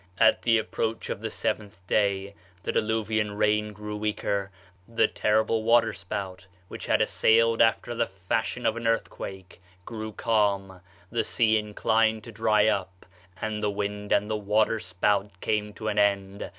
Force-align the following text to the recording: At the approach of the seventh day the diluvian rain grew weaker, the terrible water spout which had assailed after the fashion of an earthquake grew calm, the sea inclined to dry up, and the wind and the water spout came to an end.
At 0.17 0.41
the 0.41 0.57
approach 0.57 1.11
of 1.11 1.21
the 1.21 1.29
seventh 1.29 1.85
day 1.85 2.33
the 2.63 2.71
diluvian 2.71 3.33
rain 3.37 3.71
grew 3.71 3.95
weaker, 3.95 4.49
the 4.87 5.07
terrible 5.07 5.61
water 5.61 5.93
spout 5.93 6.47
which 6.69 6.87
had 6.87 7.01
assailed 7.01 7.61
after 7.61 7.93
the 7.93 8.07
fashion 8.07 8.65
of 8.65 8.75
an 8.75 8.87
earthquake 8.87 9.61
grew 9.85 10.11
calm, 10.11 10.81
the 11.11 11.23
sea 11.23 11.55
inclined 11.55 12.23
to 12.23 12.31
dry 12.31 12.65
up, 12.65 13.05
and 13.39 13.61
the 13.61 13.69
wind 13.69 14.11
and 14.11 14.27
the 14.27 14.35
water 14.35 14.79
spout 14.79 15.39
came 15.39 15.71
to 15.73 15.87
an 15.87 15.99
end. 15.99 16.49